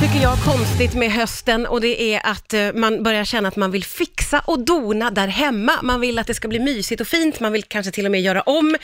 [0.00, 3.70] tycker jag konstigt med hösten och det är att eh, man börjar känna att man
[3.70, 5.72] vill fixa och dona där hemma.
[5.82, 8.22] Man vill att det ska bli mysigt och fint, man vill kanske till och med
[8.22, 8.76] göra om.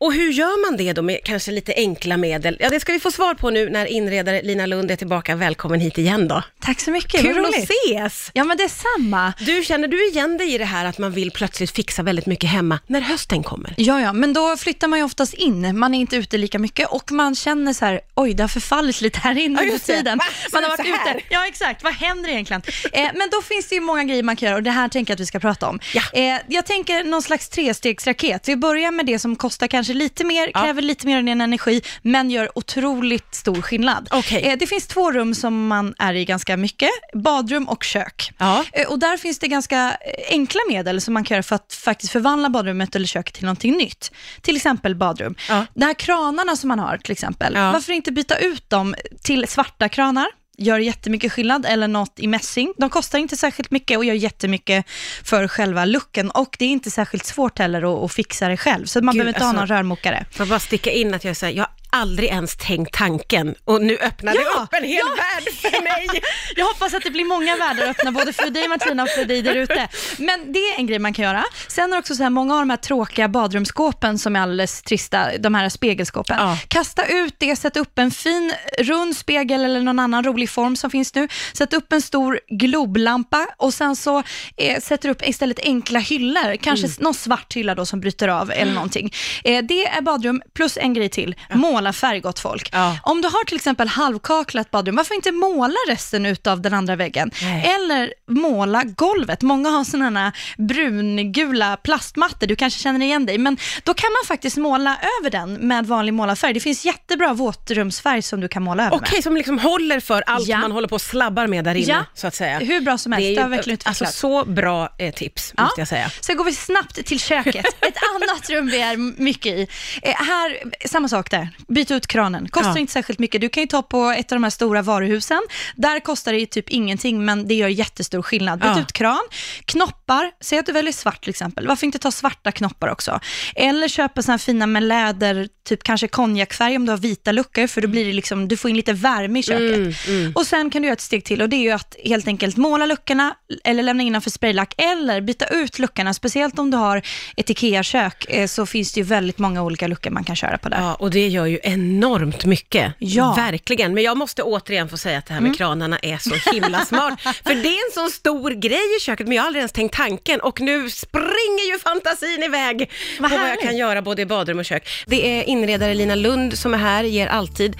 [0.00, 2.56] Och hur gör man det då med kanske lite enkla medel?
[2.60, 5.36] Ja, det ska vi få svar på nu när inredare Lina Lund är tillbaka.
[5.36, 6.42] Välkommen hit igen då.
[6.60, 7.70] Tack så mycket, Kul vad att roligt.
[7.70, 8.30] ses!
[8.32, 9.32] Ja, men detsamma.
[9.40, 12.50] Du, känner du igen dig i det här att man vill plötsligt fixa väldigt mycket
[12.50, 13.74] hemma när hösten kommer?
[13.76, 15.78] Ja, ja, men då flyttar man ju oftast in.
[15.78, 19.00] Man är inte ute lika mycket och man känner så här, oj, det har förfallit
[19.00, 20.18] lite här inne Ja, under tiden.
[20.18, 20.24] Va?
[20.52, 21.20] Man har varit ute.
[21.30, 21.82] Ja, exakt.
[21.82, 22.62] Vad händer egentligen?
[22.92, 25.10] Eh, men då finns det ju många grejer man kan göra och det här tänker
[25.10, 25.80] jag att vi ska prata om.
[25.94, 26.02] Ja.
[26.12, 28.48] Eh, jag tänker någon slags trestegsraket.
[28.48, 30.60] Vi börjar med det som kostar kanske lite mer, Ja.
[30.62, 34.08] kräver lite mer av din energi, men gör otroligt stor skillnad.
[34.10, 34.42] Okej.
[34.42, 38.30] Eh, det finns två rum som man är i ganska mycket, badrum och kök.
[38.38, 38.64] Ja.
[38.72, 41.72] Eh, Och där finns det ganska eh, enkla medel som man kan göra för att
[41.84, 44.12] faktiskt förvandla badrummet eller köket till någonting nytt.
[44.42, 45.34] Till exempel badrum.
[45.48, 45.66] Ja.
[45.74, 49.88] De här kranarna som man har till exempel, varför inte byta ut dem till svarta
[49.88, 50.26] kranar?
[50.58, 52.72] Gör jättemycket skillnad, eller något i mässing.
[52.78, 54.84] De kostar inte särskilt mycket och gör jättemycket
[55.24, 56.30] för själva looken.
[56.30, 59.18] Och det är inte särskilt svårt heller att, att fixa det själv, så man Gud,
[59.18, 60.26] behöver inte ha alltså- någon rörmokare.
[60.30, 64.32] Får bara sticka in att jag säger, jag aldrig ens tänkt tanken och nu öppnar
[64.32, 65.14] det Ja, upp en hel ja.
[65.16, 66.22] värld för mig.
[66.56, 69.42] Jag hoppas att det blir många världar öppna, både för dig Martina och för dig
[69.42, 69.88] där ute.
[70.18, 71.44] Men det är en grej man kan göra.
[71.68, 74.82] Sen är det också så här, många av de här tråkiga badrumsskåpen som är alldeles
[74.82, 76.36] trista, de här spegelskåpen.
[76.38, 76.58] Ja.
[76.68, 80.90] Kasta ut det, sätt upp en fin rund spegel eller någon annan rolig form som
[80.90, 81.28] finns nu.
[81.52, 84.22] Sätt upp en stor globlampa och sen så
[84.56, 88.72] eh, sätter upp istället enkla hyllor, kanske någon svart hylla då som bryter av eller
[88.72, 89.12] någonting.
[89.44, 92.68] Eh, det är badrum plus en grej till, måla färg gott folk.
[92.72, 92.98] Ja.
[93.02, 97.30] Om du har till exempel halvkaklat badrum, varför inte måla resten utav den andra väggen?
[97.42, 97.66] Nej.
[97.74, 99.42] Eller måla golvet.
[99.42, 104.56] Många har sådana brungula plastmattor, du kanske känner igen dig, men då kan man faktiskt
[104.56, 106.52] måla över den med vanlig målarfärg.
[106.54, 110.46] Det finns jättebra våtrumsfärg som du kan måla över Okej, som liksom håller för allt
[110.48, 110.58] Ja.
[110.58, 112.04] man håller på och slabbar med där inne, Ja.
[112.14, 112.58] så att säga.
[112.58, 112.68] med.
[112.68, 114.18] Hur bra som helst, det, ju har verkligen alltså utvecklats.
[114.18, 115.62] så bra eh, tips, Ja.
[115.62, 116.10] måste jag säga.
[116.20, 117.66] Sen går vi snabbt till köket.
[117.80, 119.68] Ett annat rum vi är mycket i.
[120.02, 121.48] Eh, här, samma sak där.
[121.68, 122.48] Byt ut kranen.
[122.48, 122.78] Kostar Ja.
[122.78, 123.40] inte särskilt mycket.
[123.40, 125.40] Du kan ju ta på ett av de här stora varuhusen.
[125.76, 128.58] Där kostar det typ ingenting, men det gör jättestor skillnad.
[128.60, 128.80] Byt Ja.
[128.80, 129.22] ut kran.
[129.64, 131.66] Knoppar, säg att du väljer svart till exempel.
[131.66, 133.20] Varför inte ta svarta knoppar också?
[133.54, 137.80] Eller köpa här fina med läder, typ kanske konjakfärg om du har vita luckor, för
[137.80, 140.08] då blir det liksom, du får in lite värme i köket.
[140.08, 142.26] Mm, Och sen kan du göra ett steg till och det är ju att helt
[142.28, 143.34] enkelt måla luckorna
[143.64, 146.14] eller lämna innanför spraylack eller byta ut luckorna.
[146.14, 147.02] Speciellt om du har
[147.36, 150.68] ett IKEA-kök eh, så finns det ju väldigt många olika luckor man kan köra på
[150.68, 150.80] där.
[150.80, 152.92] Ja, och det gör ju enormt mycket.
[152.98, 153.34] Ja.
[153.36, 153.94] Verkligen.
[153.94, 155.56] Men jag måste återigen få säga att det här med Mm.
[155.56, 157.20] kranarna är så himla smart.
[157.44, 159.94] För det är en sån stor grej i köket, men jag har aldrig ens tänkt
[159.96, 160.40] tanken.
[160.40, 163.64] Och nu springer ju fantasin iväg Vad på vad jag härligt.
[163.64, 164.88] kan göra både i badrum och kök.
[165.06, 167.76] Det är inredare Lina Lund som är här, ger alltid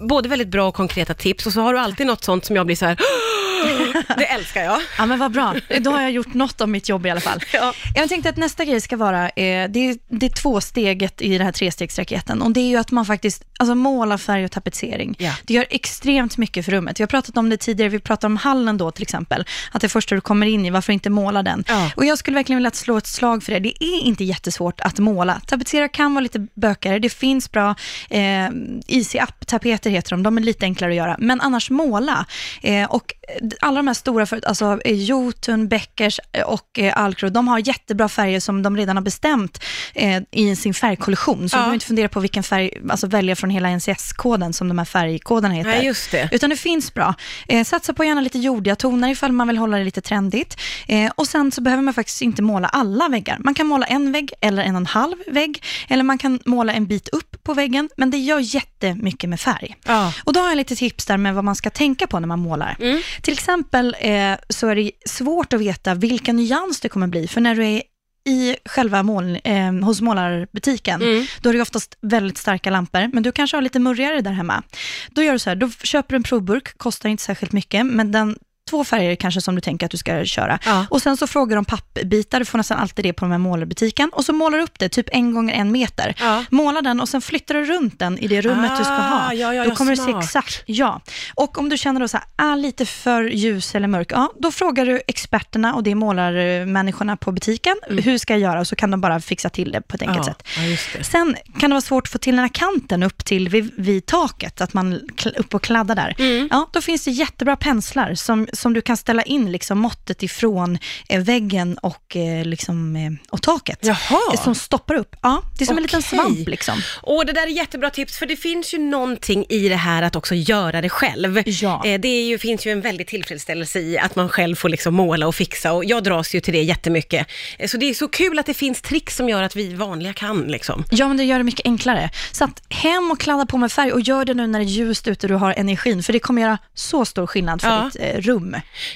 [0.00, 2.66] både väldigt bra och konkreta tips och så har du alltid något sånt som jag
[2.66, 2.96] blir så här,
[4.16, 4.80] det älskar jag.
[4.98, 5.54] Ja, men vad bra.
[5.80, 7.40] Då har jag gjort något av mitt jobb i alla fall.
[7.52, 7.72] Ja.
[7.94, 11.46] Jag tänkte att nästa grej ska vara, eh, det, är, det är tvåsteget i den
[11.46, 15.14] här trestegsraketen och det är ju att man faktiskt alltså målar färg och tapetsering.
[15.18, 15.32] Ja.
[15.44, 17.00] Det gör extremt mycket för rummet.
[17.00, 19.88] Vi har pratat om det tidigare, vi pratade om hallen då till exempel, att det
[19.88, 21.64] första du kommer in i, varför inte måla den?
[21.68, 21.90] Ja.
[21.96, 23.58] Och jag skulle verkligen vilja slå ett slag för det.
[23.58, 25.40] Det är inte jättesvårt att måla.
[25.46, 27.74] Tapetsera kan vara lite bökigare, det finns bra
[28.10, 28.48] eh,
[28.88, 32.26] Easy Up-tapeter heter de, de är lite enklare att göra, men annars måla.
[32.62, 33.14] Eh, och
[33.60, 37.58] alla de här stora, för, alltså eh, Jotun, Beckers eh, och eh, Alcro, de har
[37.68, 39.62] jättebra färger som de redan har bestämt
[39.94, 41.48] eh, i sin färgkollektion.
[41.48, 41.58] Så Ja.
[41.58, 44.84] du behöver inte fundera på vilken färg, alltså välja från hela NCS-koden som de här
[44.84, 45.70] färgkoderna heter.
[45.70, 46.28] Nej, just det.
[46.32, 47.14] Utan det finns bra.
[47.48, 50.56] Eh, satsa på gärna lite jordiga toner ifall man vill hålla det lite trendigt.
[50.88, 53.36] Eh, och sen så behöver man faktiskt inte måla alla väggar.
[53.40, 55.62] Man kan måla en vägg eller en och en halv vägg.
[55.88, 57.88] Eller man kan måla en bit upp på väggen.
[57.96, 59.76] Men det gör jättemycket med färg.
[59.86, 60.12] Ja.
[60.24, 62.38] Och då har jag lite tips där med vad man ska tänka på när man
[62.38, 62.76] målar.
[62.80, 63.02] Mm.
[63.22, 67.28] Till exempel eh, så är det svårt att veta vilken nyans det kommer bli.
[67.28, 67.82] För när du är
[68.28, 71.26] i själva mål, eh, hos målarbutiken, Mm.
[71.42, 74.62] då är det oftast väldigt starka lampor, men du kanske har lite murrigare där hemma.
[75.10, 78.12] Då gör du så här, då köper du en provburk, kostar inte särskilt mycket, men
[78.12, 78.36] den
[78.70, 80.58] två färger kanske som du tänker att du ska köra.
[80.64, 80.86] Ja.
[80.90, 84.10] Och sen så frågar de pappbitar, du får nästan alltid det på den här målarbutiken.
[84.12, 86.14] Och så målar du upp det, typ en gånger en meter.
[86.20, 86.44] Ja.
[86.50, 88.96] Måla den och sen flyttar du runt den i det rummet du ska Ah,
[89.26, 89.34] ha.
[89.34, 90.24] ja, ja, då kommer du se smart.
[90.24, 91.00] exakt, ja.
[91.34, 94.50] Och om du känner då så här, ah, lite för ljus eller mörk, ja, då
[94.50, 98.60] frågar du experterna och det är målarmänniskorna på butiken, hur ska jag göra?
[98.60, 100.20] Och så kan de bara fixa till det på ett enkelt
[100.56, 100.76] Mm.
[100.76, 101.06] Sätt.
[101.06, 104.06] Sen kan det vara svårt att få till den här kanten upp till vid, vid
[104.06, 105.00] taket, att man
[105.36, 106.14] upp och kladdar där.
[106.18, 106.48] Mm.
[106.50, 110.78] Ja, då finns det jättebra penslar som som du kan ställa in liksom måttet ifrån
[111.08, 113.78] eh, väggen och, eh, liksom, eh, och taket.
[113.82, 114.36] Jaha.
[114.44, 115.16] Som stoppar upp.
[115.22, 116.82] Ja, det är som en liten svamp liksom.
[117.02, 120.16] Och det där är jättebra tips, för det finns ju någonting i det här att
[120.16, 121.42] också göra det själv.
[121.46, 121.82] Ja.
[121.84, 125.26] Det är ju, finns ju en väldig tillfredsställelse i att man själv får liksom måla
[125.26, 127.26] och fixa och jag dras ju till det jättemycket.
[127.66, 130.42] Så det är så kul att det finns tricks som gör att vi vanliga kan
[130.42, 130.84] liksom.
[130.90, 132.10] Ja, men det gör det mycket enklare.
[132.32, 134.66] Så att hem och kladda på med färg och gör det nu när det är
[134.66, 137.90] ljust ute och du har energin, för det kommer göra så stor skillnad för Ja.
[137.92, 138.49] ditt rum.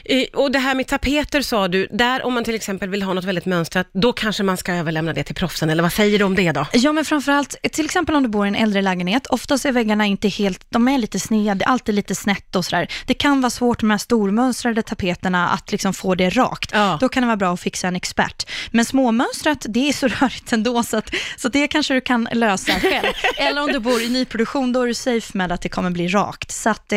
[0.04, 3.14] Eh, Och det här med tapeter sa du, där om man till exempel vill ha
[3.14, 6.24] något väldigt mönstrat, då kanske man ska överlämna det till proffsen, eller vad säger du
[6.24, 6.66] om det då?
[6.72, 10.06] Ja, men framförallt, till exempel om du bor i en äldre lägenhet, oftast är väggarna
[10.06, 12.88] inte helt, de är lite sned, det är alltid lite snett och sådär.
[13.06, 16.70] Det kan vara svårt med de här stormönstrade tapeterna att liksom få det rakt.
[16.72, 16.98] Ja.
[17.00, 18.50] Då kan det vara bra att fixa en expert.
[18.70, 22.72] Men småmönstrat, det är så rörigt ändå, så, att, så det kanske du kan lösa
[22.80, 23.12] själv.
[23.36, 26.08] Eller om du bor i nyproduktion, då är du safe med att det kommer bli
[26.08, 26.50] rakt.
[26.50, 26.92] Så att,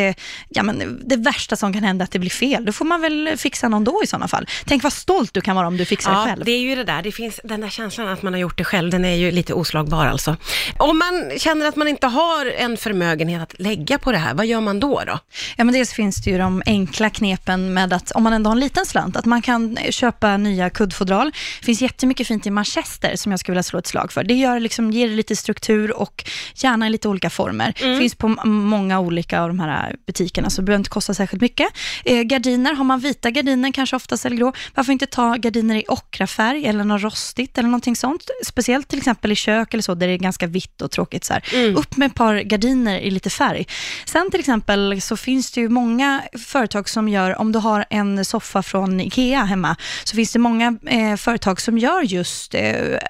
[0.48, 2.47] ja, men det värsta som kan hända är att det blir fel.
[2.60, 4.46] Då får man väl fixa någon då i sådana fall.
[4.66, 6.44] Tänk vad stolt du kan vara om du fixar det Ja, själv.
[6.44, 8.64] det är ju det där, det finns den där känslan att man har gjort det
[8.64, 10.36] själv, den är ju lite oslagbar alltså.
[10.78, 14.46] Om man känner att man inte har en förmögenhet att lägga på det här, vad
[14.46, 15.18] gör man då då?
[15.56, 18.56] Ja, men dels finns det ju de enkla knepen med att om man ändå har
[18.56, 21.30] en liten slant, att man kan köpa nya kuddfodral.
[21.60, 24.24] Det finns jättemycket fint i manchester som jag skulle vilja slå ett slag för.
[24.24, 26.24] Det gör liksom, ger det lite struktur och
[26.54, 27.72] gärna i lite olika former.
[27.98, 31.68] Finns på många olika av de här butikerna, så det behöver inte kosta särskilt mycket.
[32.04, 35.84] Eh, gardiner, har man vita gardiner, kanske oftast eller grå, varför inte ta gardiner i
[35.88, 38.30] ockrafärg eller något rostigt eller någonting sånt.
[38.46, 41.24] Speciellt till exempel i kök eller så, där det är ganska vitt och tråkigt.
[41.24, 41.74] Så här.
[41.76, 43.66] Upp med ett par gardiner i lite färg.
[44.04, 48.24] Sen till exempel så finns det ju många företag som gör, om du har en
[48.24, 52.60] soffa från IKEA hemma, så finns det många eh, företag som gör just eh,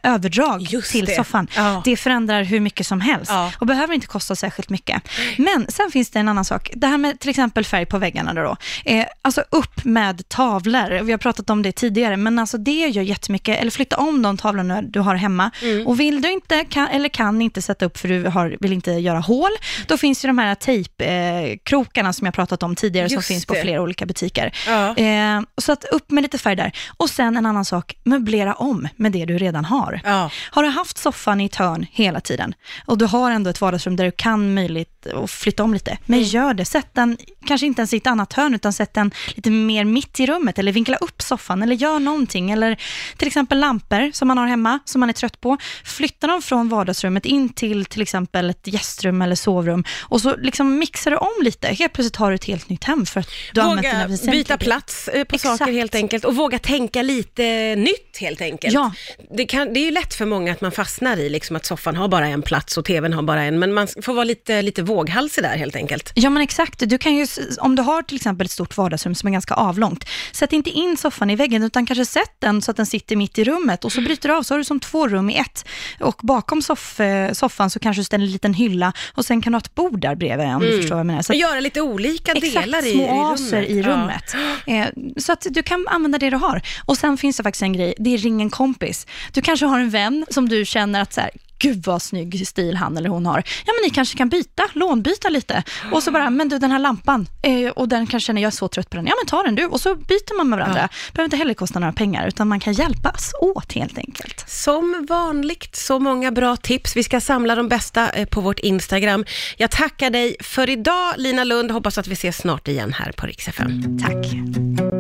[0.03, 1.17] överdrag Just till det.
[1.17, 1.47] soffan.
[1.57, 1.83] Ja.
[1.85, 3.53] Det förändrar hur mycket som helst Ja.
[3.59, 5.03] och behöver inte kosta särskilt mycket.
[5.39, 6.71] Men sen finns det en annan sak.
[6.75, 8.57] Det här med till exempel färg på väggarna då.
[8.85, 11.03] Eh, alltså upp med tavlor.
[11.03, 13.61] Vi har pratat om det tidigare, men alltså det gör jättemycket.
[13.61, 15.51] Eller flytta om de tavlorna du har hemma.
[15.63, 15.87] Mm.
[15.87, 18.91] Och vill du inte kan, eller kan inte sätta upp för du har, vill inte
[18.93, 19.51] göra hål,
[19.87, 23.47] då finns ju de här tejpkrokarna eh, som jag pratat om tidigare som Just finns
[23.47, 23.63] på det.
[23.63, 24.53] flera olika butiker.
[24.67, 24.97] Ja.
[24.97, 26.73] Eh, så att upp med lite färg där.
[26.97, 30.01] Och sen en annan sak, möblera om med det du redan har.
[30.05, 30.31] Ja.
[30.51, 32.55] Har du haft soffan i ett hörn hela tiden
[32.87, 36.19] och du har ändå ett vardagsrum där du kan möjligt att flytta om lite, men
[36.19, 36.29] Mm.
[36.31, 36.65] gör det.
[36.65, 37.17] Sätt den,
[37.47, 40.59] kanske inte ens i ett annat hörn, utan sätt den lite mer mitt i rummet
[40.59, 42.51] eller vinkla upp soffan eller gör någonting.
[42.51, 42.81] Eller
[43.17, 45.57] till exempel lampor som man har hemma, som man är trött på.
[45.85, 50.79] Flytta dem från vardagsrummet in till till exempel ett gästrum eller sovrum och så liksom
[50.79, 51.69] mixar du om lite.
[51.69, 54.09] Helt plötsligt har du ett helt nytt hem för att du har använt dina Våga
[54.09, 55.59] väsentliga byta plats eh, på Exakt.
[55.59, 58.75] saker helt enkelt och våga tänka lite nytt helt enkelt.
[58.75, 58.93] Ja.
[59.37, 61.97] Det, kan, det är ju lätt för många att man fastnar i liksom att soffan
[61.97, 64.83] har bara en plats och tvn har bara en, men man får vara lite, lite
[64.83, 66.13] våghalsig där helt enkelt.
[66.15, 67.27] Ja men exakt, du kan ju,
[67.59, 70.97] om du har till exempel ett stort vardagsrum som är ganska avlångt, sätt inte in
[70.97, 73.93] soffan i väggen utan kanske sätt den så att den sitter mitt i rummet och
[73.93, 75.65] så bryter du av, så har du som två rum i ett.
[76.01, 79.53] Och bakom soff, eh, soffan så kanske du ställer en liten hylla och sen kan
[79.53, 81.23] du ha ett bord där bredvid om du förstår vad jag menar.
[81.23, 83.33] Så Och att, göra lite olika Exakt, delar i, små i rummet.
[83.41, 83.89] aser i Ja.
[83.89, 84.35] rummet.
[84.67, 84.87] Eh,
[85.17, 86.63] så att du kan använda det du har.
[86.85, 89.07] Och sen finns det faktiskt en grej, det är ring en kompis.
[89.33, 92.77] Du kanske har en vän som du känner att så här, gud vad snygg stil
[92.77, 93.43] han eller hon har.
[93.67, 95.63] Ja men ni kanske kan byta, lånbyta lite.
[95.93, 98.57] Och så bara, men du den här lampan, eh, och den kanske känner jag är
[98.57, 99.07] så trött på den.
[99.07, 99.67] Ja men ta den du.
[99.67, 100.89] Och så byter man med varandra.
[101.13, 104.45] Behöver inte heller kosta några pengar, utan man kan hjälpas åt helt enkelt.
[104.49, 106.97] Som vanligt, så många bra tips.
[106.97, 109.25] Vi ska samla de bästa eh, på vårt Instagram.
[109.57, 111.71] Jag tackar dig för idag, Lina Lund.
[111.71, 113.99] Hoppas att vi ses snart igen här på Rix FM.
[113.99, 114.99] Tack.